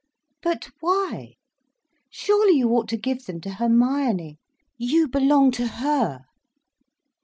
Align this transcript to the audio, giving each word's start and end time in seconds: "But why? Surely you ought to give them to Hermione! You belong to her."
"But 0.41 0.67
why? 0.79 1.35
Surely 2.09 2.53
you 2.53 2.69
ought 2.71 2.87
to 2.89 2.97
give 2.97 3.27
them 3.27 3.39
to 3.41 3.51
Hermione! 3.51 4.39
You 4.75 5.07
belong 5.07 5.51
to 5.51 5.67
her." 5.67 6.25